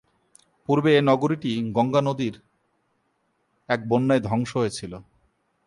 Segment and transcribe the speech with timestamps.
[0.69, 2.35] পূর্বে এ নগরীটি গঙ্গা নদীর
[3.69, 4.93] এক বন্যায় ধ্বংস হয়েছিল।